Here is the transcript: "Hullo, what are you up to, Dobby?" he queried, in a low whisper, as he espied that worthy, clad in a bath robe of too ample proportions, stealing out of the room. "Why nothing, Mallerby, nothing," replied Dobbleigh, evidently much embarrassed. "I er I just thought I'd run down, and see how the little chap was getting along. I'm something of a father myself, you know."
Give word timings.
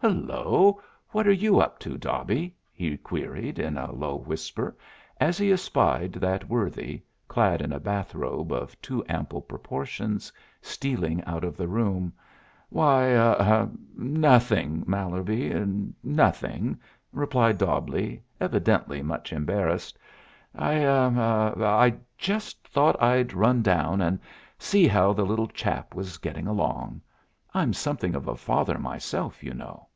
"Hullo, 0.00 0.80
what 1.10 1.26
are 1.26 1.32
you 1.32 1.58
up 1.58 1.80
to, 1.80 1.98
Dobby?" 1.98 2.54
he 2.72 2.96
queried, 2.96 3.58
in 3.58 3.76
a 3.76 3.90
low 3.90 4.14
whisper, 4.14 4.76
as 5.18 5.36
he 5.36 5.50
espied 5.50 6.12
that 6.12 6.48
worthy, 6.48 7.02
clad 7.26 7.60
in 7.60 7.72
a 7.72 7.80
bath 7.80 8.14
robe 8.14 8.52
of 8.52 8.80
too 8.80 9.04
ample 9.08 9.40
proportions, 9.42 10.30
stealing 10.62 11.24
out 11.24 11.42
of 11.42 11.56
the 11.56 11.66
room. 11.66 12.12
"Why 12.68 13.66
nothing, 13.96 14.84
Mallerby, 14.86 15.92
nothing," 16.04 16.78
replied 17.12 17.58
Dobbleigh, 17.58 18.20
evidently 18.40 19.02
much 19.02 19.32
embarrassed. 19.32 19.98
"I 20.54 20.84
er 20.84 21.54
I 21.64 21.94
just 22.16 22.68
thought 22.68 23.02
I'd 23.02 23.32
run 23.34 23.60
down, 23.60 24.00
and 24.00 24.20
see 24.56 24.86
how 24.86 25.12
the 25.14 25.26
little 25.26 25.48
chap 25.48 25.96
was 25.96 26.18
getting 26.18 26.46
along. 26.46 27.00
I'm 27.52 27.72
something 27.72 28.14
of 28.14 28.28
a 28.28 28.36
father 28.36 28.78
myself, 28.78 29.42
you 29.42 29.52
know." 29.52 29.88